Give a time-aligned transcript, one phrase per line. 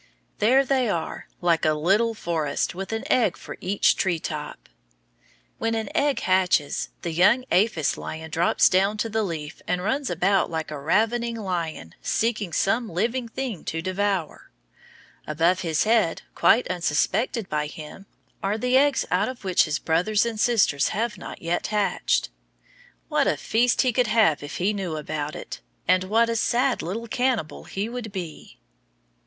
[0.39, 4.67] There they are, like a little forest, with an egg for each tree top.
[5.59, 10.09] When an egg hatches the young aphis lion drops down to the leaf and runs
[10.09, 14.49] about like a ravening lion seeking some living thing to devour.
[15.27, 18.07] Above his head, quite unsuspected by him,
[18.41, 22.31] are the eggs out of which his brothers and sisters have not yet hatched.
[23.07, 25.61] What a feast he could have if he knew about it!
[25.87, 28.57] And what a sad little cannibal he would be!